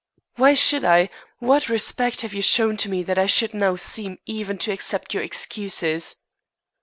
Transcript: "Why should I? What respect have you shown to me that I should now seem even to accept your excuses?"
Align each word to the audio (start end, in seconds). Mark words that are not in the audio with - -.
"Why 0.35 0.55
should 0.55 0.83
I? 0.83 1.11
What 1.37 1.69
respect 1.69 2.21
have 2.23 2.33
you 2.33 2.41
shown 2.41 2.75
to 2.77 2.89
me 2.89 3.03
that 3.03 3.19
I 3.19 3.27
should 3.27 3.53
now 3.53 3.75
seem 3.75 4.17
even 4.25 4.57
to 4.57 4.71
accept 4.71 5.13
your 5.13 5.21
excuses?" 5.21 6.15